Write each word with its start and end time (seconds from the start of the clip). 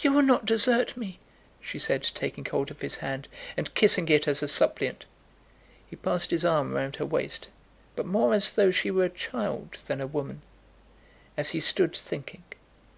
"You 0.00 0.10
will 0.10 0.22
not 0.22 0.46
desert 0.46 0.96
me!" 0.96 1.18
she 1.60 1.78
said, 1.78 2.02
taking 2.14 2.46
hold 2.46 2.70
of 2.70 2.80
his 2.80 2.94
hand, 3.04 3.28
and 3.58 3.74
kissing 3.74 4.08
it 4.08 4.26
as 4.26 4.42
a 4.42 4.48
suppliant. 4.48 5.04
He 5.90 5.96
passed 5.96 6.30
his 6.30 6.46
arm 6.46 6.72
round 6.72 6.96
her 6.96 7.04
waist, 7.04 7.48
but 7.94 8.06
more 8.06 8.32
as 8.32 8.54
though 8.54 8.70
she 8.70 8.90
were 8.90 9.04
a 9.04 9.10
child 9.10 9.72
than 9.86 10.00
a 10.00 10.06
woman, 10.06 10.40
as 11.36 11.50
he 11.50 11.60
stood 11.60 11.94
thinking. 11.94 12.42